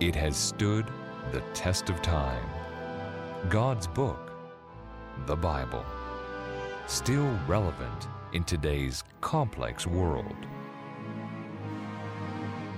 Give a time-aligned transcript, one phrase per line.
[0.00, 0.86] It has stood
[1.30, 2.42] the test of time.
[3.50, 4.32] God's book,
[5.26, 5.84] the Bible,
[6.86, 10.34] still relevant in today's complex world.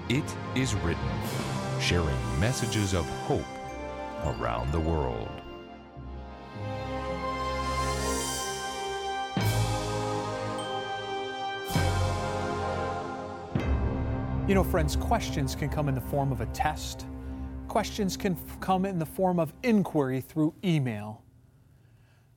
[0.09, 0.24] It
[0.56, 0.98] is written,
[1.80, 3.45] sharing messages of hope
[4.25, 5.30] around the world.
[14.48, 17.06] You know, friends, questions can come in the form of a test.
[17.73, 21.23] Questions can f- come in the form of inquiry through email.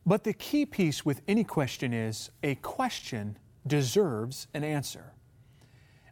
[0.05, 5.11] But the key piece with any question is a question deserves an answer.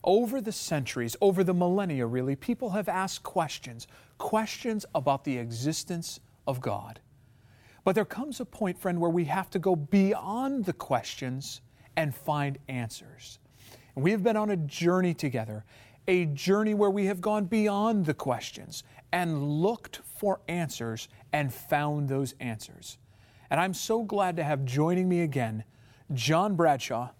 [0.03, 3.87] Over the centuries, over the millennia, really, people have asked questions,
[4.17, 6.99] questions about the existence of God.
[7.85, 11.61] But there comes a point, friend, where we have to go beyond the questions
[11.95, 13.39] and find answers.
[13.95, 15.63] We have been on a journey together,
[16.07, 22.09] a journey where we have gone beyond the questions and looked for answers and found
[22.09, 22.97] those answers.
[23.49, 25.63] And I'm so glad to have joining me again
[26.13, 27.11] John Bradshaw,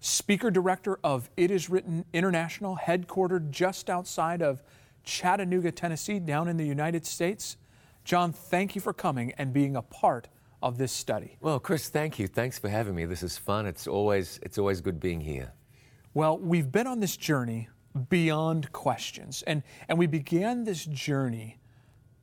[0.00, 4.62] speaker director of It Is Written International, headquartered just outside of
[5.04, 7.56] Chattanooga, Tennessee, down in the United States.
[8.04, 10.28] John, thank you for coming and being a part
[10.62, 11.36] of this study.
[11.40, 12.26] Well, Chris, thank you.
[12.26, 13.04] Thanks for having me.
[13.04, 13.66] This is fun.
[13.66, 15.52] It's always it's always good being here.
[16.12, 17.68] Well, we've been on this journey
[18.08, 19.42] beyond questions.
[19.46, 21.58] And and we began this journey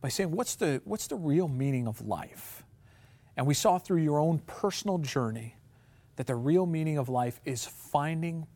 [0.01, 2.63] by saying what's the what's the real meaning of life?
[3.35, 5.57] And we saw through your own personal journey
[6.15, 8.47] that the real meaning of life is finding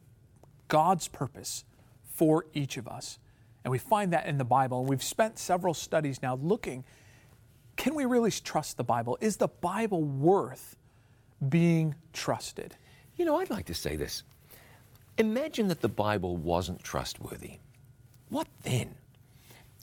[0.68, 1.66] God's purpose
[2.04, 3.20] for each of us.
[3.64, 4.80] And we find that in the Bible.
[4.80, 6.84] And we've spent several studies now looking
[7.76, 9.18] can we really trust the Bible?
[9.22, 10.76] Is the Bible worth
[11.50, 12.76] being trusted?
[13.16, 14.24] You know, I'd like to say this.
[15.22, 17.60] Imagine that the Bible wasn't trustworthy.
[18.30, 18.96] What then?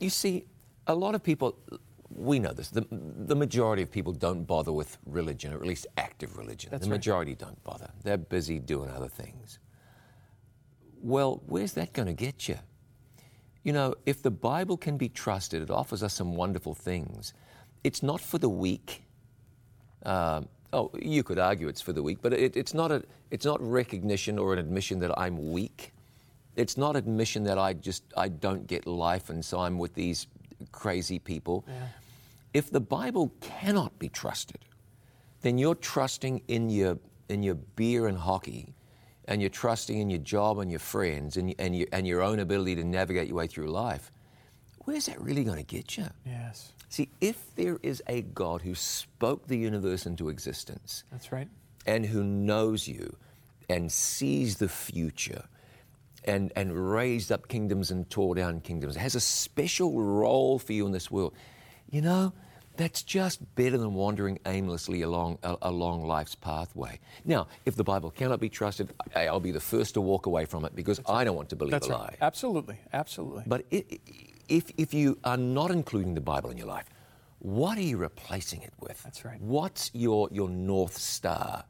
[0.00, 0.46] You see,
[0.88, 1.56] a lot of people,
[2.10, 5.86] we know this, the, the majority of people don't bother with religion, or at least
[5.96, 6.70] active religion.
[6.72, 6.96] That's the right.
[6.96, 7.88] majority don't bother.
[8.02, 9.60] They're busy doing other things.
[11.00, 12.58] Well, where's that going to get you?
[13.62, 17.32] You know, if the Bible can be trusted, it offers us some wonderful things.
[17.84, 19.04] It's not for the weak.
[20.04, 23.44] Um, oh, you could argue it's for the weak, but it, it's, not a, it's
[23.44, 25.92] not recognition or an admission that I'm weak.
[26.56, 30.26] It's not admission that I just I don't get life and so I'm with these
[30.72, 31.64] crazy people.
[32.52, 34.58] If the Bible cannot be trusted,
[35.42, 38.74] then you're trusting in your in your beer and hockey,
[39.26, 42.38] and you're trusting in your job and your friends and, and, your, and your own
[42.40, 44.10] ability to navigate your way through life.
[44.84, 46.06] Where's that really going to get you?
[46.24, 51.48] Yes, See, if there is a God who spoke the universe into existence that's right.
[51.86, 53.14] and who knows you
[53.68, 55.44] and sees the future
[56.24, 60.86] and, and raised up kingdoms and tore down kingdoms, has a special role for you
[60.86, 61.34] in this world,
[61.90, 62.32] you know,
[62.76, 66.98] that's just better than wandering aimlessly along, a- along life's pathway.
[67.24, 70.44] Now, if the Bible cannot be trusted, I- I'll be the first to walk away
[70.46, 72.00] from it because I don't want to believe That's a right.
[72.00, 72.16] lie.
[72.20, 73.42] Absolutely, absolutely.
[73.46, 73.98] But i- i-
[74.48, 76.86] if, if you are not including the Bible in your life,
[77.38, 79.02] what are you replacing it with?
[79.02, 79.40] That's right.
[79.40, 81.64] What's your, your North Star?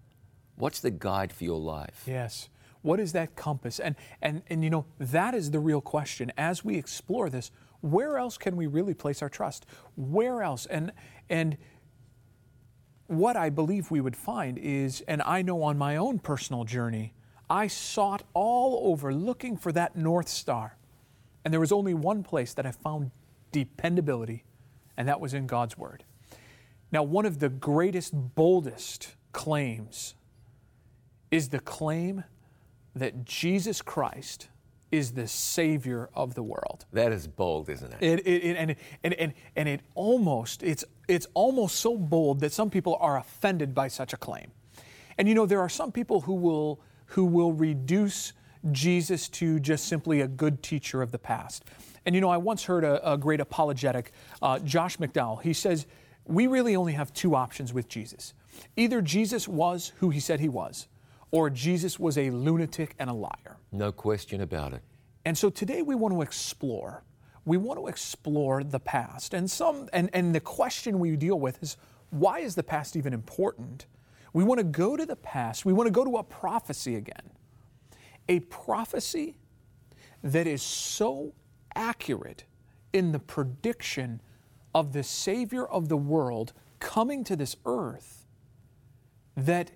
[0.56, 2.04] What's the guide for your life?
[2.06, 2.48] Yes.
[2.82, 3.80] What is that compass?
[3.80, 7.50] And and and you know, that is the real question as we explore this.
[7.80, 9.66] Where else can we really place our trust?
[9.96, 10.66] Where else?
[10.66, 10.92] And
[11.28, 11.58] and
[13.06, 17.14] what I believe we would find is and I know on my own personal journey,
[17.50, 20.76] I sought all over looking for that north star.
[21.48, 23.10] And there was only one place that I found
[23.52, 24.44] dependability,
[24.98, 26.04] and that was in God's word.
[26.92, 30.14] Now, one of the greatest boldest claims
[31.30, 32.24] is the claim
[32.94, 34.48] that Jesus Christ
[34.92, 36.84] is the Savior of the world.
[36.92, 38.02] That is bold, isn't it?
[38.02, 42.52] It, it, it- and, and, and, and it almost, it's, it's almost so bold that
[42.52, 44.50] some people are offended by such a claim.
[45.16, 48.34] And you know, there are some people who will, who will reduce
[48.70, 51.64] Jesus to just simply a good teacher of the past.
[52.06, 55.42] And you know, I once heard a, a great apologetic, uh, Josh McDowell.
[55.42, 55.86] He says,
[56.24, 58.34] We really only have two options with Jesus.
[58.76, 60.88] Either Jesus was who he said he was,
[61.30, 63.58] or Jesus was a lunatic and a liar.
[63.72, 64.82] No question about it.
[65.24, 67.04] And so today we want to explore.
[67.44, 69.34] We want to explore the past.
[69.34, 71.76] And some and, and the question we deal with is
[72.10, 73.86] why is the past even important?
[74.32, 75.64] We want to go to the past.
[75.64, 77.30] We want to go to a prophecy again.
[78.28, 79.36] A prophecy
[80.22, 81.34] that is so
[81.74, 82.44] accurate
[82.92, 84.20] in the prediction
[84.74, 88.26] of the Savior of the world coming to this earth
[89.36, 89.70] that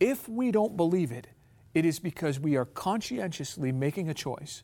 [0.00, 1.28] if we don't believe it,
[1.74, 4.62] it is because we are conscientiously making a choice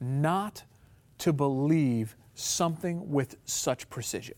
[0.00, 0.64] not
[1.18, 4.36] to believe something with such precision.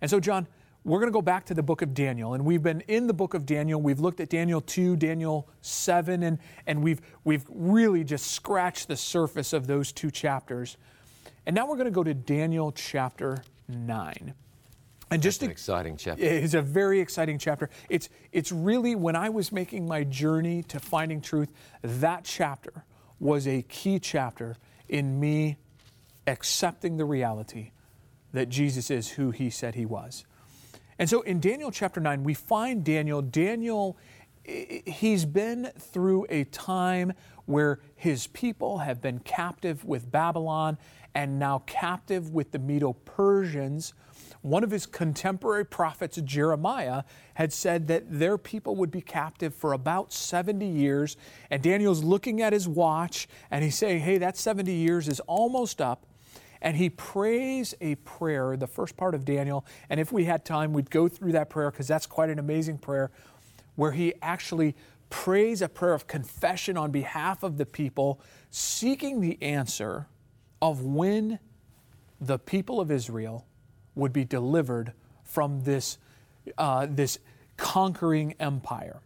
[0.00, 0.46] And so, John,
[0.84, 3.14] we're going to go back to the book of Daniel, and we've been in the
[3.14, 3.80] book of Daniel.
[3.80, 8.96] We've looked at Daniel 2, Daniel 7, and, and we've, we've really just scratched the
[8.96, 10.76] surface of those two chapters.
[11.46, 14.34] And now we're going to go to Daniel chapter 9.
[15.10, 16.22] And just That's an exciting chapter.
[16.22, 17.70] It's a very exciting chapter.
[17.88, 21.50] It's, it's really when I was making my journey to finding truth,
[21.82, 22.84] that chapter
[23.18, 24.56] was a key chapter
[24.88, 25.56] in me
[26.26, 27.70] accepting the reality
[28.32, 30.24] that Jesus is who he said he was.
[30.98, 33.22] And so in Daniel chapter 9, we find Daniel.
[33.22, 33.96] Daniel,
[34.44, 37.12] he's been through a time
[37.46, 40.78] where his people have been captive with Babylon
[41.14, 43.94] and now captive with the Medo Persians.
[44.42, 47.04] One of his contemporary prophets, Jeremiah,
[47.34, 51.16] had said that their people would be captive for about 70 years.
[51.50, 55.80] And Daniel's looking at his watch and he's saying, Hey, that 70 years is almost
[55.80, 56.06] up
[56.60, 59.64] and he prays a prayer, the first part of Daniel.
[59.88, 62.78] And if we had time, we'd go through that prayer because that's quite an amazing
[62.78, 63.10] prayer,
[63.76, 64.74] where he actually
[65.10, 68.20] prays a prayer of confession on behalf of the people,
[68.50, 70.06] seeking the answer
[70.60, 71.38] of when
[72.20, 73.46] the people of Israel
[73.94, 74.92] would be delivered
[75.22, 75.98] from this,
[76.58, 77.18] uh, this
[77.56, 79.00] conquering empire.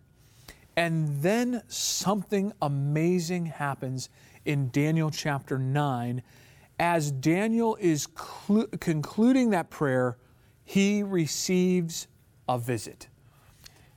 [0.76, 4.08] And then something amazing happens
[4.44, 6.22] in Daniel chapter 9
[6.78, 10.16] as Daniel is clu- concluding that prayer,
[10.64, 12.06] he receives
[12.48, 13.08] a visit.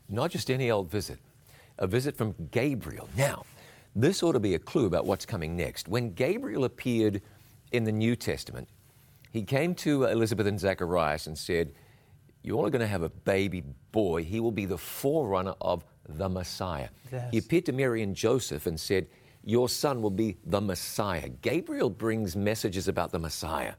[0.10, 1.20] Not just any old visit,
[1.78, 3.08] a visit from Gabriel.
[3.16, 3.46] Now,
[3.96, 5.88] this ought to be a clue about what's coming next.
[5.88, 7.22] When Gabriel appeared
[7.72, 8.68] in the New Testament,
[9.32, 11.74] he came to Elizabeth and Zacharias and said,
[12.44, 14.24] You all are going to have a baby boy.
[14.24, 16.90] He will be the forerunner of the Messiah.
[17.12, 17.30] Yes.
[17.32, 19.08] He appeared to Mary and Joseph and said,
[19.44, 21.30] your son will be the Messiah.
[21.30, 23.74] Gabriel brings messages about the Messiah.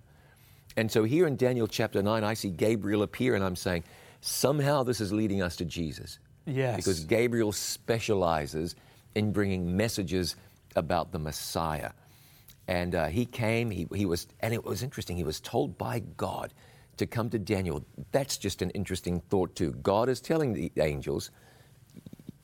[0.77, 3.85] And so here in Daniel chapter 9, I see Gabriel appear and I'm saying,
[4.21, 6.19] somehow this is leading us to Jesus.
[6.47, 6.77] Yes.
[6.77, 8.75] Because Gabriel specializes
[9.15, 10.37] in bringing messages
[10.75, 11.91] about the Messiah.
[12.69, 16.01] And uh, he came, he, he was, and it was interesting, he was told by
[16.17, 16.53] God
[16.97, 17.85] to come to Daniel.
[18.13, 19.73] That's just an interesting thought, too.
[19.83, 21.31] God is telling the angels,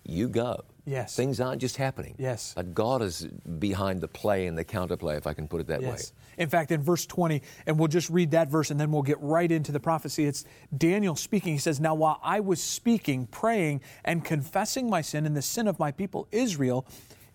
[0.05, 0.65] you go.
[0.89, 1.15] Yes.
[1.15, 2.15] Things aren't just happening.
[2.19, 2.55] Yes.
[2.57, 3.27] But God is
[3.59, 6.13] behind the play and the counterplay, if I can put it that yes.
[6.37, 6.43] way.
[6.43, 9.21] In fact, in verse 20, and we'll just read that verse and then we'll get
[9.21, 10.25] right into the prophecy.
[10.25, 10.45] It's
[10.77, 11.53] Daniel speaking.
[11.53, 15.69] He says, Now while I was speaking, praying, and confessing my sin and the sin
[15.69, 16.87] of my people Israel,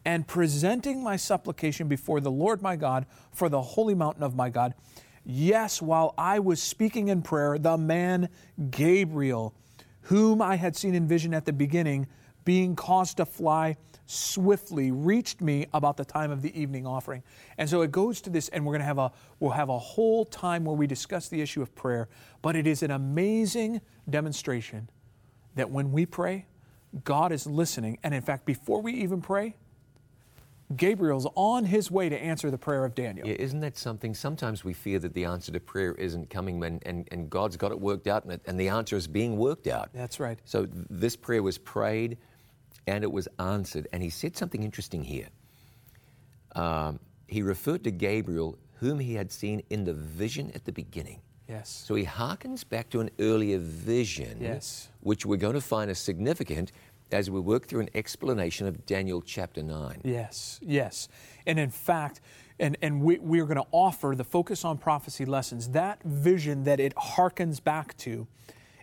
[0.03, 4.49] and presenting my supplication before the Lord my God for the holy mountain of my
[4.49, 4.73] God,
[5.23, 8.29] yes, while I was speaking in prayer, the man
[8.71, 9.53] Gabriel,
[10.01, 12.07] whom I had seen in vision at the beginning,
[12.45, 17.23] being caused to fly swiftly reached me about the time of the evening offering.
[17.57, 19.79] And so it goes to this, and we're going to have a we'll have a
[19.79, 22.09] whole time where we discuss the issue of prayer.
[22.41, 24.89] But it is an amazing demonstration
[25.55, 26.45] that when we pray,
[27.03, 27.97] God is listening.
[28.03, 29.55] And in fact, before we even pray,
[30.75, 33.27] Gabriel's on his way to answer the prayer of Daniel.
[33.27, 34.13] Yeah, isn't that something?
[34.13, 37.71] Sometimes we fear that the answer to prayer isn't coming and, and, and God's got
[37.71, 39.89] it worked out and, it, and the answer is being worked out.
[39.93, 40.39] That's right.
[40.45, 42.17] So this prayer was prayed
[42.87, 43.87] and it was answered.
[43.93, 45.27] And he said something interesting here.
[46.55, 51.21] Um, he referred to Gabriel, whom he had seen in the vision at the beginning.
[51.47, 51.83] Yes.
[51.85, 54.89] So he harkens back to an earlier vision, yes.
[55.01, 56.71] which we're going to find as significant
[57.11, 60.01] as we work through an explanation of Daniel chapter 9.
[60.03, 61.07] Yes, yes.
[61.45, 62.21] And in fact,
[62.59, 65.69] and, and we, we're going to offer the focus on prophecy lessons.
[65.69, 68.27] That vision that it harkens back to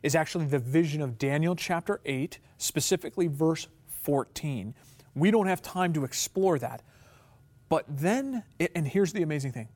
[0.02, 3.68] is actually the vision of Daniel chapter 8, specifically verse
[4.02, 4.74] 14.
[5.14, 6.82] We don't have time to explore that.
[7.68, 9.68] But then, and here's the amazing thing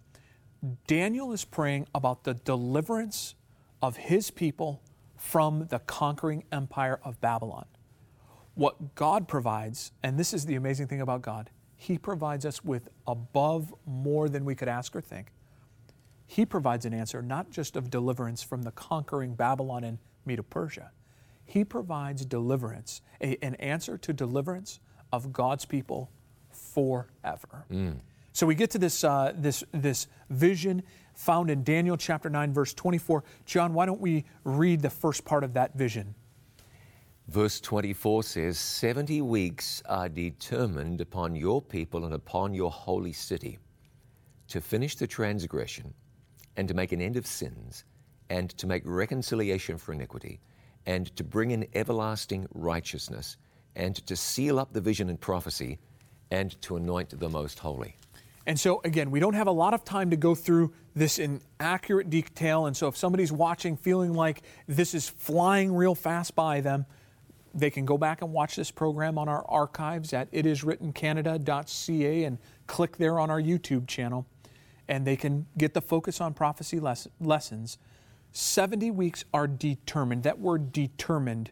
[0.87, 3.35] Daniel is praying about the deliverance
[3.83, 4.83] of his people
[5.17, 7.65] from the conquering empire of Babylon.
[8.55, 12.89] What God provides, and this is the amazing thing about God, He provides us with
[13.07, 15.33] above more than we could ask or think.
[16.27, 20.91] He provides an answer not just of deliverance from the conquering Babylon and Medo Persia,
[21.45, 24.81] he provides deliverance, a, an answer to deliverance
[25.13, 26.11] of God's people
[26.51, 27.65] forever.
[27.71, 27.97] Mm.
[28.33, 30.83] So we get to this, uh, this, this vision
[31.15, 33.23] found in Daniel chapter 9, verse 24.
[33.47, 36.15] John, why don't we read the first part of that vision?
[37.29, 43.59] Verse 24 says, 70 weeks are determined upon your people and upon your holy city
[44.49, 45.95] to finish the transgression
[46.57, 47.85] and to make an end of sins
[48.31, 50.41] and to make reconciliation for iniquity
[50.87, 53.37] and to bring in everlasting righteousness,
[53.77, 55.79] and to seal up the vision and prophecy,
[56.31, 57.97] and to anoint the most holy.
[58.47, 61.41] And so, again, we don't have a lot of time to go through this in
[61.59, 62.67] accurate detail.
[62.67, 66.85] And so, if somebody's watching feeling like this is flying real fast by them,
[67.55, 72.97] they can go back and watch this program on our archives at itiswrittencanada.ca and click
[72.97, 74.27] there on our YouTube channel.
[74.89, 77.79] And they can get the Focus on Prophecy les- lessons.
[78.35, 80.25] 70 weeks are determined.
[80.25, 81.51] That word determined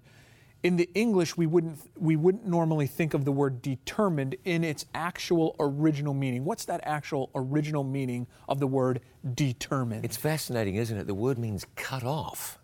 [0.62, 4.86] in the English, we wouldn't we wouldn't normally think of the word determined in its
[4.94, 6.44] actual original meaning.
[6.44, 9.00] What's that actual original meaning of the word
[9.34, 10.04] determined?
[10.04, 11.06] It's fascinating, isn't it?
[11.06, 12.58] The word means cut off.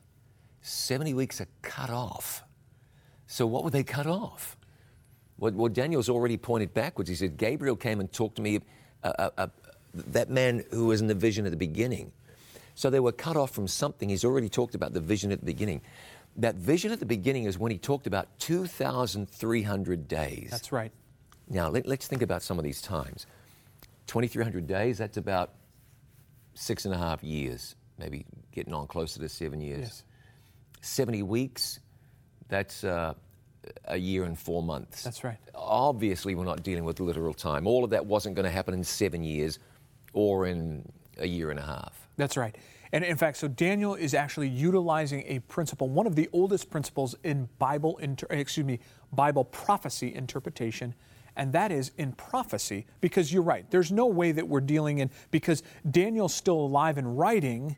[0.60, 2.44] 70 weeks are cut off.
[3.26, 4.56] So, what were they cut off?
[5.38, 7.10] Well, well Daniel's already pointed backwards.
[7.10, 8.60] He said, Gabriel came and talked to me,
[9.02, 9.46] uh, uh, uh,
[9.92, 12.12] that man who was in the vision at the beginning.
[12.78, 14.08] So, they were cut off from something.
[14.08, 15.82] He's already talked about the vision at the beginning
[16.38, 20.48] that vision at the beginning is when he talked about 2,300 days.
[20.50, 20.92] That's right.
[21.48, 23.26] Now, let, us think about some of these times.
[24.06, 25.54] 2,300 days, that's about
[26.54, 29.80] six and a half years, maybe getting on closer to seven years.
[29.80, 30.04] Yes.
[30.80, 31.80] 70 weeks,
[32.48, 33.14] that's uh,
[33.86, 35.02] a year and four months.
[35.02, 35.38] That's right.
[35.54, 37.66] Obviously, we're not dealing with literal time.
[37.66, 39.58] All of that wasn't going to happen in seven years
[40.12, 41.97] or in a year and a half.
[42.18, 42.54] That's right.
[42.92, 47.14] And in fact, so Daniel is actually utilizing a principle, one of the oldest principles
[47.22, 48.80] in Bible, inter, excuse me,
[49.12, 50.94] Bible prophecy interpretation,
[51.36, 52.86] and that is in prophecy.
[53.00, 57.18] Because you're right, there's no way that we're dealing in because Daniel's still alive and
[57.18, 57.76] writing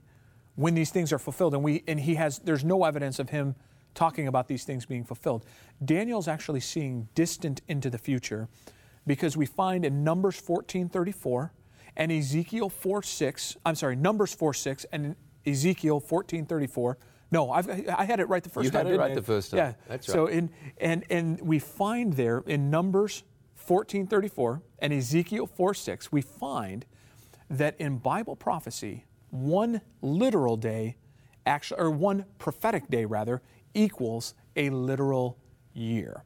[0.56, 3.54] when these things are fulfilled, and we and he has there's no evidence of him
[3.94, 5.44] talking about these things being fulfilled.
[5.84, 8.48] Daniel's actually seeing distant into the future
[9.06, 11.52] because we find in Numbers 1434
[11.96, 15.16] and Ezekiel 4 6, I'm sorry, Numbers 4 6, and
[15.46, 16.98] Ezekiel 14 34.
[17.32, 18.86] No, I've, I had it right the first you time.
[18.86, 19.14] You had it right I?
[19.14, 19.58] the first time.
[19.58, 20.14] Yeah, that's right.
[20.14, 23.22] So in and and we find there in Numbers
[23.54, 26.86] 14 34 and Ezekiel 4 6, we find
[27.48, 30.96] that in Bible prophecy, one literal day,
[31.46, 33.42] actually, or one prophetic day rather,
[33.74, 35.38] equals a literal
[35.72, 36.24] year.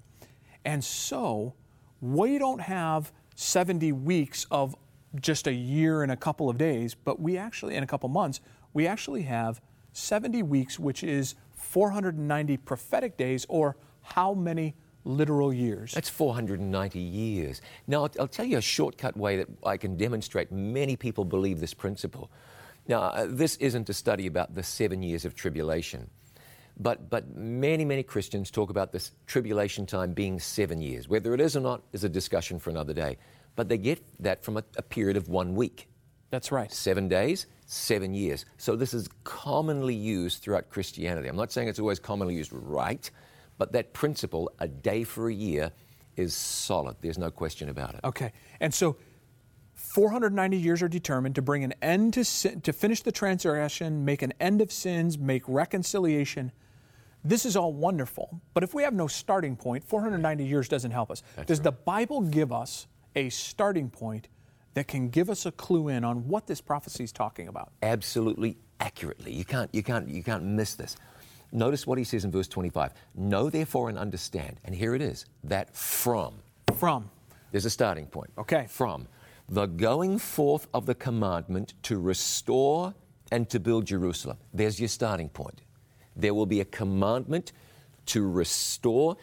[0.65, 1.55] And so
[2.01, 4.75] we don't have 70 weeks of
[5.21, 8.41] just a year and a couple of days, but we actually, in a couple months,
[8.73, 9.61] we actually have
[9.93, 15.93] 70 weeks, which is 490 prophetic days, or how many literal years?
[15.93, 17.61] That's 490 years.
[17.87, 21.61] Now, I'll, I'll tell you a shortcut way that I can demonstrate many people believe
[21.61, 22.31] this principle.
[22.89, 26.11] Now, uh, this isn't a study about the seven years of tribulation.
[26.77, 31.09] But, but many, many Christians talk about this tribulation time being seven years.
[31.09, 33.17] Whether it is or not is a discussion for another day
[33.57, 35.89] but they get that from a, a period of one week.
[36.31, 36.73] That's right.
[36.73, 38.45] Seven days, seven years.
[38.59, 41.29] So this is commonly used throughout Christianity.
[41.29, 43.09] I'm not saying it's always commonly used right,
[43.59, 45.71] but that principle, a day for a year,
[46.17, 46.97] is solid.
[47.01, 48.01] There's no question about it.
[48.05, 48.33] Okay.
[48.61, 48.97] And so
[49.75, 54.23] 490 years are determined to bring an end to sin, to finish the transgression, make
[54.23, 56.53] an end of sins, make reconciliation.
[57.25, 58.41] This is all wonderful.
[58.53, 61.23] But if we have no starting point, 490 years doesn't help us.
[61.37, 61.65] That's Does right.
[61.65, 64.29] the Bible give us a starting point
[64.75, 67.73] that can give us a clue in on what this prophecy is talking about.
[67.83, 69.33] Absolutely accurately.
[69.33, 70.97] You can't, you can't, you can't miss this.
[71.53, 72.93] Notice what he says in verse 25.
[73.15, 74.59] Know therefore and understand.
[74.65, 76.35] And here it is that from.
[76.77, 77.11] From.
[77.53, 78.31] There's a starting point.
[78.37, 78.67] Okay.
[78.69, 79.07] From
[79.49, 82.95] the going forth of the commandment to restore
[83.31, 84.39] and to build Jerusalem.
[84.53, 85.61] There's your starting point.
[86.17, 87.53] There will be a commandment
[88.07, 89.17] to restore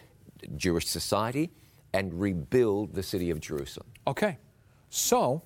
[0.56, 1.52] Jewish society
[1.94, 3.88] and rebuild the city of Jerusalem.
[4.08, 4.38] Okay.
[4.90, 5.44] So,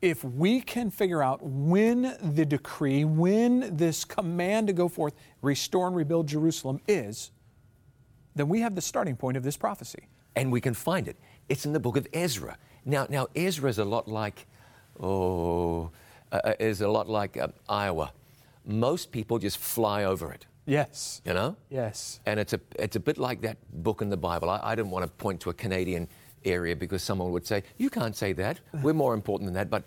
[0.00, 5.86] if we can figure out when the decree, when this command to go forth, restore
[5.86, 7.30] and rebuild Jerusalem is,
[8.34, 10.08] then we have the starting point of this prophecy.
[10.34, 11.16] And we can find it.
[11.48, 12.56] It's in the book of Ezra.
[12.84, 14.46] Now, now Ezra is a lot like,
[14.98, 15.90] oh,
[16.32, 18.12] uh, uh is a lot like uh, Iowa.
[18.64, 20.46] Most people just fly over it.
[20.66, 21.20] Yes.
[21.24, 21.56] You know?
[21.70, 22.20] Yes.
[22.26, 24.48] And it's a, it's a bit like that book in the Bible.
[24.48, 26.08] I, I didn't want to point to a Canadian
[26.44, 28.60] area because someone would say, You can't say that.
[28.82, 29.70] We're more important than that.
[29.70, 29.84] But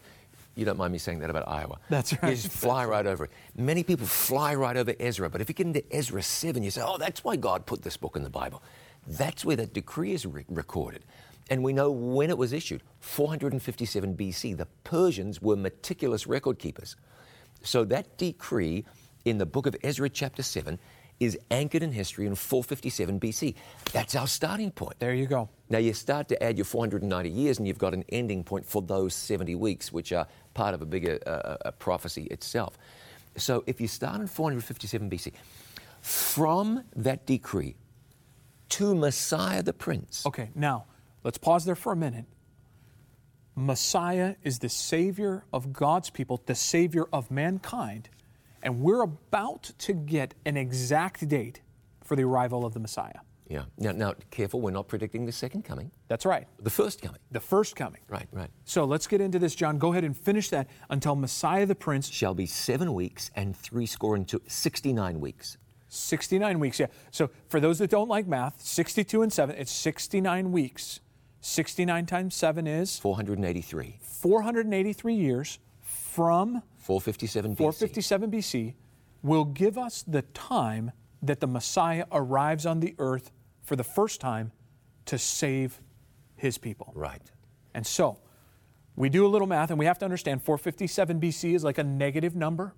[0.55, 1.79] you don't mind me saying that about Iowa.
[1.89, 2.29] That's right.
[2.29, 3.31] You just fly right, over it.
[3.55, 6.81] Many people fly right over Ezra, but if you get into Ezra 7, you say,
[6.83, 8.63] oh, that's why God put this book in the Bible.
[9.05, 11.03] That's where that decree is re- recorded.
[11.49, 14.57] And we know when it was issued 457 BC.
[14.57, 16.95] The Persians were meticulous record keepers.
[17.61, 18.85] So that decree
[19.25, 20.79] in the book of Ezra, chapter 7,
[21.19, 23.55] is anchored in history in 457 BC.
[23.91, 24.99] That's our starting point.
[24.99, 25.49] There you go.
[25.69, 28.81] Now you start to add your 490 years, and you've got an ending point for
[28.81, 32.77] those 70 weeks, which are part of a bigger uh, a prophecy itself.
[33.37, 35.33] So if you start in 457 BC,
[36.01, 37.75] from that decree
[38.69, 40.25] to Messiah the Prince.
[40.25, 40.85] Okay, now
[41.23, 42.25] let's pause there for a minute.
[43.55, 48.09] Messiah is the Savior of God's people, the Savior of mankind,
[48.65, 51.61] and we're about to get an exact date
[52.03, 53.19] for the arrival of the Messiah.
[53.47, 53.65] Yeah.
[53.77, 57.19] Now, now, careful, we're not predicting the second coming, That's right, the first coming.
[57.31, 58.01] the first coming.
[58.09, 58.49] Right, right.
[58.63, 59.77] So let's get into this, John.
[59.77, 63.85] Go ahead and finish that until Messiah the Prince, Shall be seven weeks and three
[63.85, 65.57] score and two, 69 weeks.
[65.89, 66.79] 69 weeks.
[66.79, 66.87] Yeah.
[67.11, 70.99] So for those that don't like math, 62 and 7, it's 69 weeks.
[71.41, 73.99] 69 times 7 is 483.
[74.01, 77.57] 483 years from 457 BC.
[77.57, 78.73] 457 BC
[79.23, 80.91] will give us the time
[81.23, 83.31] that the Messiah arrives on the earth
[83.63, 84.51] for the first time
[85.05, 85.81] to save
[86.35, 86.93] his people.
[86.95, 87.31] Right.
[87.73, 88.19] And so
[88.95, 91.83] we do a little math and we have to understand 457 BC is like a
[91.83, 92.75] negative number.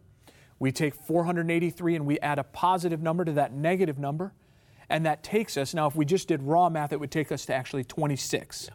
[0.58, 4.34] We take 483 and we add a positive number to that negative number.
[4.90, 7.46] And that takes us, now, if we just did raw math, it would take us
[7.48, 8.70] to actually 26.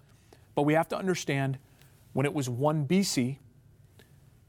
[0.54, 1.58] But we have to understand
[2.12, 3.38] when it was 1 BC,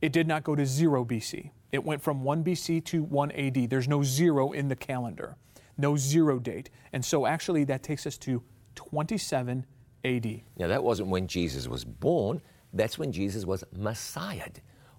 [0.04, 1.52] it did not go to 0 BC.
[1.72, 3.70] It went from 1 BC to 1 AD.
[3.70, 5.38] There's no zero in the calendar,
[5.78, 6.70] no zero date.
[6.92, 8.44] And so actually that takes us to
[8.76, 9.66] 27
[10.04, 10.42] AD.
[10.58, 12.42] Now, that wasn't when Jesus was born,
[12.74, 14.50] that's when Jesus was Messiah,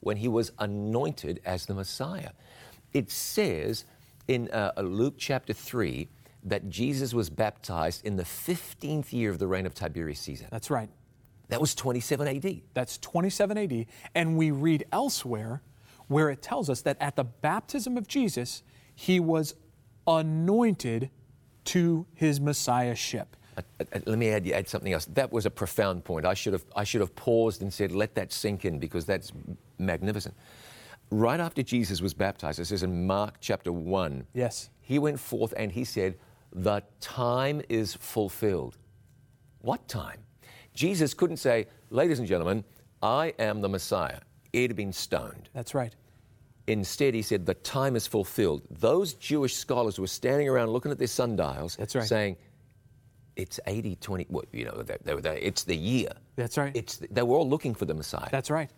[0.00, 2.30] when he was anointed as the Messiah.
[2.94, 3.84] It says
[4.26, 6.08] in uh, Luke chapter 3
[6.44, 10.46] that Jesus was baptized in the 15th year of the reign of Tiberius Caesar.
[10.50, 10.88] That's right.
[11.49, 12.61] That was 27 AD.
[12.75, 13.87] That's 27 AD.
[14.15, 15.63] And we read elsewhere
[16.09, 18.63] where it tells us that at the baptism of Jesus,
[18.95, 19.55] he was
[20.07, 21.11] anointed
[21.65, 23.37] to his messiahship.
[23.57, 25.07] Uh, uh, let me add, add something else.
[25.07, 26.27] That was a profound point.
[26.27, 29.33] I should have, I should have paused and said, let that sink in because that's
[29.79, 30.35] magnificent.
[31.11, 34.71] Right after Jesus was baptized, it says in Mark chapter 1, Yes.
[34.81, 36.17] he went forth and he said,
[36.53, 38.77] The time is fulfilled.
[39.61, 40.21] What time?
[40.75, 42.65] Jesus couldn't say, Ladies and gentlemen,
[43.02, 44.19] I am the Messiah.
[44.52, 45.49] It had been stoned.
[45.52, 45.95] That's right.
[46.67, 48.63] Instead, he said, The time is fulfilled.
[48.71, 52.04] Those Jewish scholars were standing around looking at their sundials, That's right.
[52.06, 52.37] saying,
[53.37, 56.10] It's 80 20, well, you know, they, they, they, it's the year.
[56.37, 56.73] That's right.
[56.75, 58.28] It's, they were all looking for the Messiah.
[58.30, 58.71] That's right.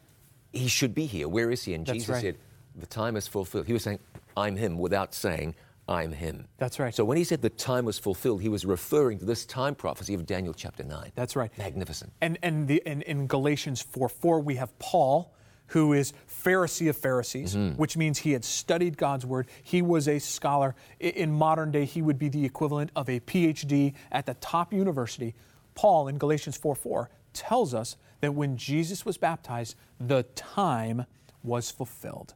[0.52, 1.28] he should be here.
[1.28, 1.74] Where is he?
[1.74, 2.22] And That's Jesus right.
[2.22, 2.38] said,
[2.76, 3.66] The time is fulfilled.
[3.66, 4.00] He was saying,
[4.36, 5.54] I'm him, without saying,
[5.88, 6.48] I'm him.
[6.58, 6.94] That's right.
[6.94, 10.14] So when he said the time was fulfilled, he was referring to this time prophecy
[10.14, 11.12] of Daniel chapter 9.
[11.14, 11.50] That's right.
[11.58, 12.12] Magnificent.
[12.20, 15.32] And, and, the, and in Galatians 4 4, we have Paul,
[15.68, 17.76] who is Pharisee of Pharisees, Mm-hmm.
[17.76, 19.46] which means he had studied God's word.
[19.62, 20.74] He was a scholar.
[20.98, 25.34] In modern day, he would be the equivalent of a PhD at the top university.
[25.76, 31.04] Paul in Galatians 4 4 tells us that when Jesus was baptized, the time
[31.44, 32.34] was fulfilled.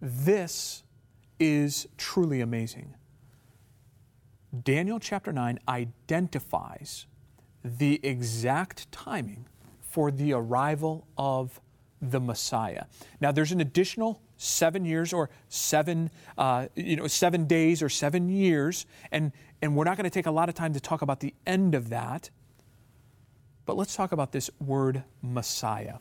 [0.00, 0.82] This
[1.38, 2.94] is truly amazing.
[4.62, 7.06] Daniel chapter 9 identifies
[7.64, 9.46] the exact timing
[9.80, 11.60] for the arrival of
[12.00, 12.84] the Messiah.
[13.20, 18.28] Now, there's an additional seven years or seven, uh, you know, seven days or seven
[18.28, 21.20] years, and, and we're not going to take a lot of time to talk about
[21.20, 22.30] the end of that.
[23.64, 25.96] But let's talk about this word Messiah.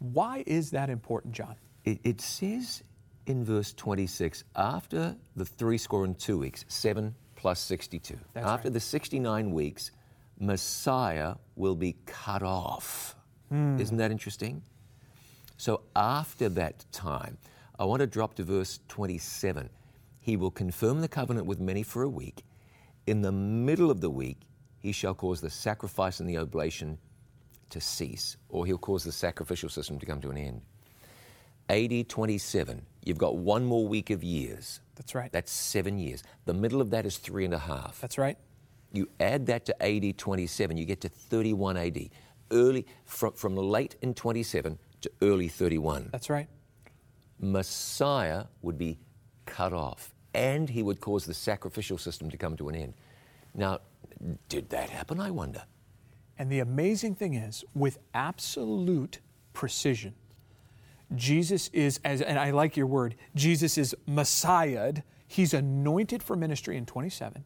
[0.00, 1.56] Why is that important, John?
[1.84, 2.82] It, it says
[3.28, 8.68] in verse 26 after the three score and two weeks, seven plus 62, That's after
[8.68, 8.72] right.
[8.72, 9.90] the 69 weeks,
[10.40, 13.14] Messiah will be cut off.
[13.50, 13.78] Hmm.
[13.78, 14.62] Isn't that interesting?
[15.56, 17.36] So after that time,
[17.78, 19.68] I want to drop to verse 27.
[20.20, 22.44] He will confirm the covenant with many for a week.
[23.06, 24.38] In the middle of the week,
[24.78, 26.98] he shall cause the sacrifice and the oblation
[27.70, 30.62] to cease, or he'll cause the sacrificial system to come to an end.
[31.70, 34.80] AD 27, you've got one more week of years.
[34.94, 35.32] That's right.
[35.32, 36.22] That's seven years.
[36.44, 38.00] The middle of that is three and a half.
[38.00, 38.36] That's right.
[38.92, 42.10] You add that to AD 27, you get to 31 AD.
[42.50, 46.08] Early, from, from late in 27 to early 31.
[46.12, 46.48] That's right.
[47.40, 48.98] Messiah would be
[49.46, 52.94] cut off and he would cause the sacrificial system to come to an end.
[53.54, 53.80] Now,
[54.48, 55.62] did that happen, I wonder?
[56.38, 59.18] And the amazing thing is, with absolute
[59.52, 60.14] precision,
[61.14, 65.02] Jesus is, as, and I like your word, Jesus is Messiahed.
[65.26, 67.44] He's anointed for ministry in 27.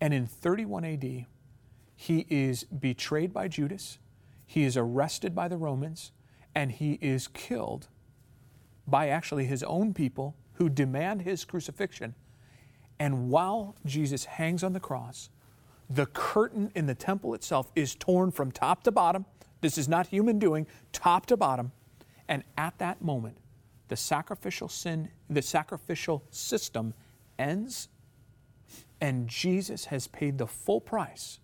[0.00, 1.26] And in 31 AD,
[1.94, 3.98] he is betrayed by Judas,
[4.46, 6.12] he is arrested by the Romans,
[6.54, 7.88] and he is killed
[8.86, 12.14] by actually his own people who demand his crucifixion.
[12.98, 15.30] And while Jesus hangs on the cross,
[15.88, 19.26] the curtain in the temple itself is torn from top to bottom.
[19.60, 21.72] This is not human doing, top to bottom.
[22.30, 23.36] And at that moment,
[23.88, 26.94] the sacrificial sin, the sacrificial system
[27.40, 27.88] ends,
[29.00, 31.40] and Jesus has paid the full price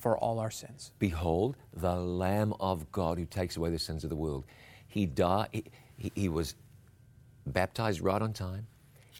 [0.00, 0.90] for all our sins.
[0.98, 4.44] Behold, the Lamb of God who takes away the sins of the world.
[4.88, 6.56] He died, he, he, was
[7.46, 8.66] baptized right on time.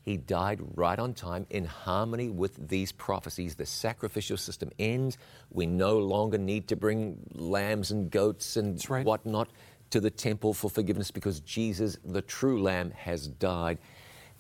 [0.03, 3.55] He died right on time in harmony with these prophecies.
[3.55, 5.19] The sacrificial system ends.
[5.51, 9.05] We no longer need to bring lambs and goats and right.
[9.05, 9.51] whatnot
[9.91, 13.79] to the temple for forgiveness because Jesus, the true Lamb, has died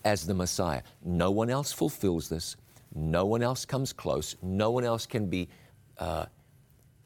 [0.04, 0.82] as the Messiah.
[1.04, 2.56] No one else fulfills this.
[2.94, 4.36] No one else comes close.
[4.42, 5.48] No one else can be
[5.98, 6.26] uh,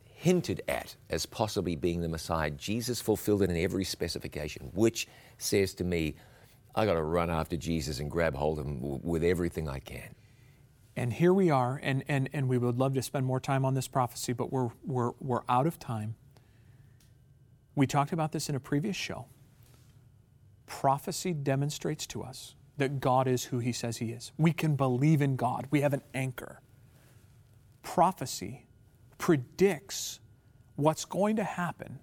[0.02, 2.50] hinted at as possibly being the Messiah.
[2.50, 5.06] Jesus fulfilled it in every specification, which
[5.38, 6.14] says to me,
[6.74, 9.78] I got to run after Jesus and grab hold of him w- with everything I
[9.78, 10.14] can.
[10.96, 13.74] And here we are, and, and, and we would love to spend more time on
[13.74, 16.14] this prophecy, but we're, we're, we're out of time.
[17.74, 19.26] We talked about this in a previous show.
[20.66, 24.32] Prophecy demonstrates to us that God is who He says He is.
[24.38, 26.60] We can believe in God, we have an anchor.
[27.82, 28.66] Prophecy
[29.18, 30.20] predicts
[30.76, 31.98] what's going to happen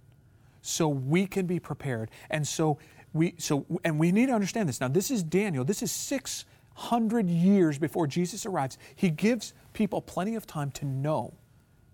[0.61, 2.11] so we can be prepared.
[2.29, 2.77] And so
[3.13, 4.79] we so and we need to understand this.
[4.79, 5.63] Now this is Daniel.
[5.65, 8.77] This is 600 years before Jesus arrives.
[8.95, 11.33] He gives people plenty of time to know.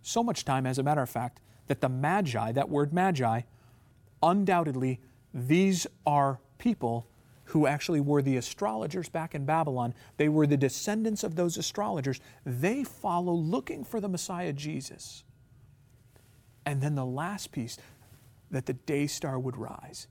[0.01, 3.41] So much time as a matter of fact that the magi, that word magi,
[4.21, 4.99] undoubtedly
[5.33, 7.07] these are people
[7.45, 9.93] who actually were the astrologers back in Babylon.
[10.17, 12.19] They were the descendants of those astrologers.
[12.45, 15.23] They follow looking for the Messiah Jesus.
[16.65, 17.77] And then the last piece
[18.51, 20.07] that the day star would rise,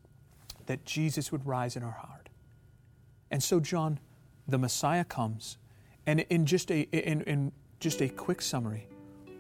[0.67, 2.31] that Jesus would rise in our heart.
[3.31, 3.99] And so, John,
[4.49, 5.59] the Messiah comes,
[6.07, 8.87] and in just a, in, in just a quick summary,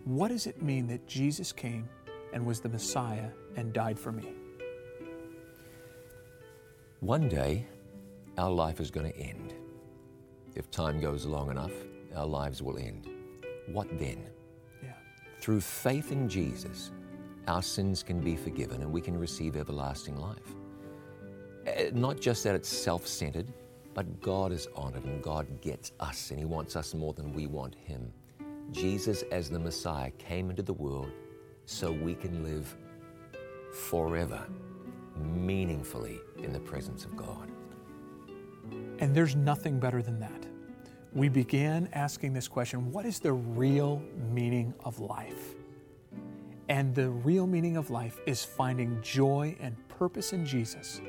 [0.04, 1.88] what does it mean that Jesus came
[2.32, 4.34] and was the Messiah and died for me?
[7.06, 7.64] One day,
[8.36, 9.54] our life is going to end.
[10.56, 11.70] If time goes long enough,
[12.16, 13.08] our lives will end.
[13.68, 14.28] What then?
[14.82, 14.90] Yeah.
[15.40, 16.90] Through faith in Jesus,
[17.46, 20.56] our sins can be forgiven and we can receive everlasting life.
[21.64, 23.52] Uh, Not just that it's self centered,
[23.94, 27.46] but God is honored and God gets us and He wants us more than we
[27.46, 28.12] want Him.
[28.72, 31.12] Jesus, as the Messiah, came into the world
[31.66, 32.76] so we can live
[33.72, 34.44] forever,
[35.16, 37.50] meaningfully in the presence of God.
[38.98, 40.46] And there's nothing better than that.
[41.12, 45.54] We began asking this question what is the real meaning of life?
[46.68, 51.00] And the real meaning of life is finding joy and purpose in Jesus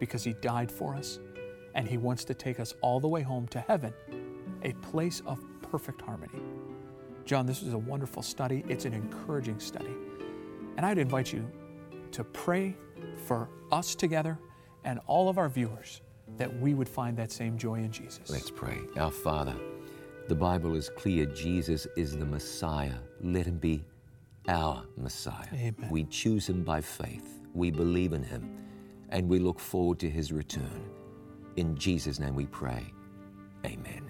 [0.00, 1.20] because He died for us
[1.74, 3.92] and He wants to take us all the way home to heaven,
[4.62, 6.40] a place of perfect harmony.
[7.24, 8.64] John, this is a wonderful study.
[8.68, 9.94] It's an encouraging study.
[10.76, 11.50] And I'd invite you
[12.12, 12.76] to pray
[13.26, 14.38] for us together
[14.84, 16.02] and all of our viewers
[16.36, 18.30] that we would find that same joy in Jesus.
[18.30, 18.78] Let's pray.
[18.96, 19.54] Our Father,
[20.28, 22.94] the Bible is clear Jesus is the Messiah.
[23.20, 23.84] Let him be
[24.48, 25.46] our Messiah.
[25.52, 25.88] Amen.
[25.90, 27.40] We choose him by faith.
[27.54, 28.58] We believe in him
[29.10, 30.90] and we look forward to his return.
[31.56, 32.92] In Jesus' name we pray.
[33.64, 33.80] Amen.
[33.86, 34.03] Amen.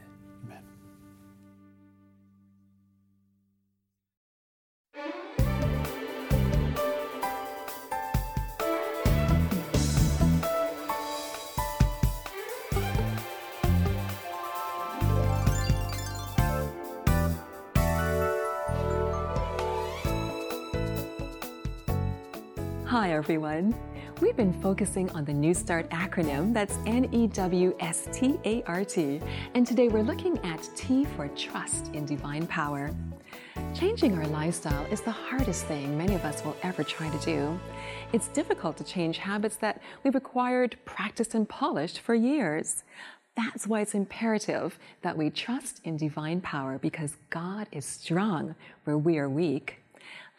[22.95, 23.75] Hi, everyone.
[24.21, 28.63] We've been focusing on the New Start acronym that's N E W S T A
[28.69, 29.21] R T,
[29.55, 32.95] and today we're looking at T for Trust in Divine Power.
[33.75, 37.59] Changing our lifestyle is the hardest thing many of us will ever try to do.
[38.13, 42.85] It's difficult to change habits that we've acquired, practiced, and polished for years.
[43.35, 48.55] That's why it's imperative that we trust in divine power because God is strong
[48.85, 49.81] where we are weak.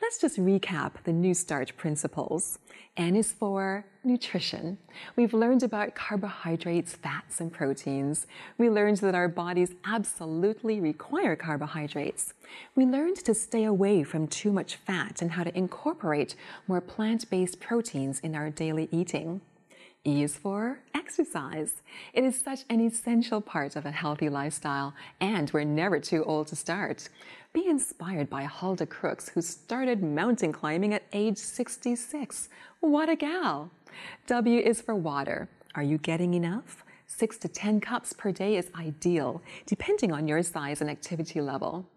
[0.02, 2.60] Let's just recap the New Start principles.
[2.98, 4.78] N is for nutrition.
[5.16, 8.28] We've learned about carbohydrates, fats, and proteins.
[8.58, 12.34] We learned that our bodies absolutely require carbohydrates.
[12.76, 16.36] We learned to stay away from too much fat and how to incorporate
[16.68, 19.40] more plant based proteins in our daily eating.
[20.08, 21.82] E is for exercise.
[22.14, 26.48] It is such an essential part of a healthy lifestyle, and we're never too old
[26.48, 27.10] to start.
[27.54, 32.50] Be inspired by Hulda Crooks, who started mountain climbing at age 66.
[32.82, 33.72] What a gal!
[34.28, 35.50] W is for water.
[35.74, 36.84] Are you getting enough?
[37.08, 41.88] Six to 10 cups per day is ideal, depending on your size and activity level.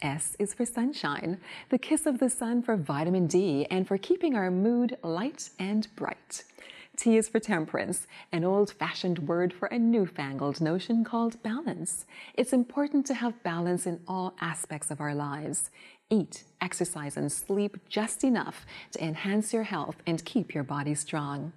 [0.00, 1.38] S is for sunshine,
[1.68, 5.86] the kiss of the sun for vitamin D and for keeping our mood light and
[5.96, 6.44] bright.
[6.96, 12.04] T is for temperance, an old fashioned word for a newfangled notion called balance.
[12.34, 15.70] It's important to have balance in all aspects of our lives.
[16.10, 21.52] Eat, exercise, and sleep just enough to enhance your health and keep your body strong.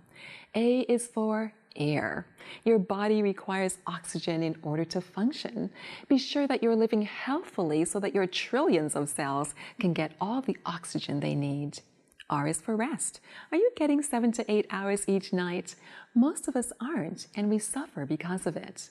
[0.56, 2.26] A is for air.
[2.64, 5.70] Your body requires oxygen in order to function.
[6.08, 10.42] Be sure that you're living healthfully so that your trillions of cells can get all
[10.42, 11.82] the oxygen they need.
[12.30, 13.20] R is for rest.
[13.52, 15.76] Are you getting seven to eight hours each night?
[16.16, 18.90] Most of us aren't, and we suffer because of it.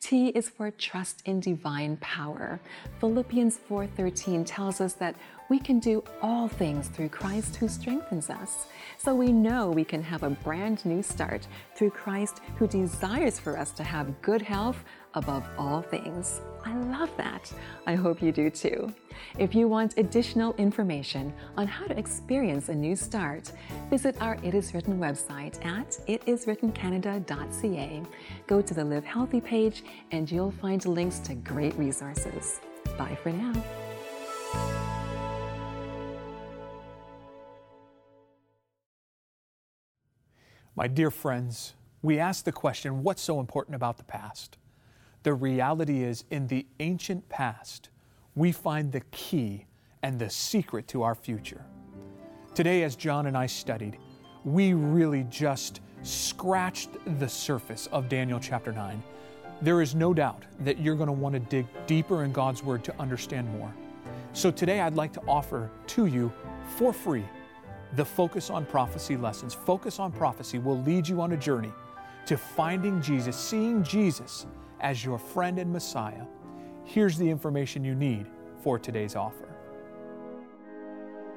[0.00, 2.60] T is for trust in divine power.
[3.00, 5.16] Philippians 4:13 tells us that
[5.48, 8.66] we can do all things through Christ who strengthens us.
[8.98, 13.58] So we know we can have a brand new start through Christ who desires for
[13.58, 14.82] us to have good health
[15.14, 16.40] above all things.
[16.64, 17.52] I love that.
[17.86, 18.92] I hope you do too.
[19.38, 23.52] If you want additional information on how to experience a new start,
[23.90, 28.02] visit our It Is Written website at itiswrittencanada.ca.
[28.46, 32.60] Go to the Live Healthy page and you'll find links to great resources.
[32.96, 33.52] Bye for now.
[40.76, 44.58] My dear friends, we ask the question what's so important about the past?
[45.22, 47.90] The reality is, in the ancient past,
[48.34, 49.66] we find the key
[50.02, 51.64] and the secret to our future.
[52.56, 53.98] Today, as John and I studied,
[54.44, 59.00] we really just scratched the surface of Daniel chapter 9.
[59.62, 62.82] There is no doubt that you're going to want to dig deeper in God's Word
[62.82, 63.72] to understand more.
[64.32, 66.32] So today, I'd like to offer to you
[66.76, 67.24] for free
[67.96, 69.54] the Focus on Prophecy lessons.
[69.54, 71.72] Focus on Prophecy will lead you on a journey
[72.26, 74.46] to finding Jesus, seeing Jesus
[74.80, 76.24] as your friend and Messiah.
[76.84, 78.26] Here's the information you need
[78.62, 79.48] for today's offer.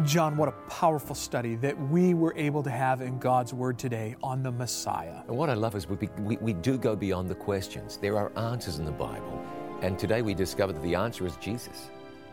[0.06, 4.16] John, what a powerful study that we were able to have in God's Word today
[4.24, 5.24] on the Messiah.
[5.28, 7.98] And what I love is we, we, we do go beyond the questions.
[7.98, 9.46] There are answers in the Bible.
[9.82, 11.90] And today we discovered that the answer is Jesus.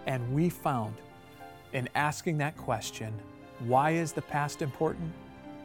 [0.06, 0.94] And we found
[1.72, 3.12] in asking that question,
[3.60, 5.12] why is the past important?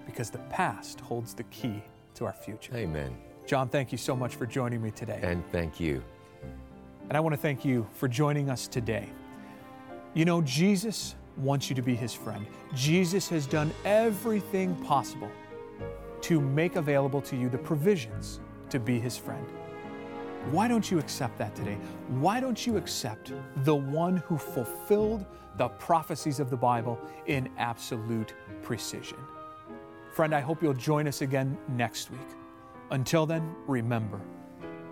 [0.08, 1.84] Because the past holds the key
[2.16, 2.76] to our future.
[2.76, 3.16] Amen.
[3.46, 5.20] John, thank you so much for joining me today.
[5.22, 6.04] And thank you.
[7.12, 9.10] And I want to thank you for joining us today.
[10.13, 12.47] You know, Jesus wants you to be his friend.
[12.74, 15.30] Jesus has done everything possible
[16.21, 19.45] to make available to you the provisions to be his friend.
[20.52, 21.78] Why don't you accept that today?
[22.08, 23.34] Why don't you accept
[23.65, 25.26] the one who fulfilled
[25.58, 29.17] the prophecies of the Bible in absolute precision?
[30.13, 32.21] Friend, I hope you'll join us again next week.
[32.89, 34.21] Until then, remember,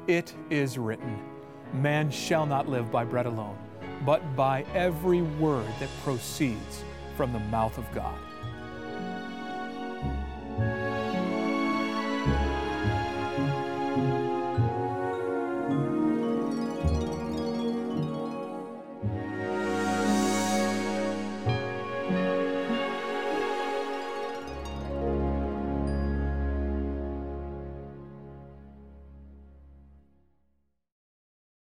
[0.08, 1.18] it is written,
[1.74, 3.58] man shall not live by bread alone
[4.06, 6.84] but by every word that proceeds
[7.16, 8.18] from the mouth of God.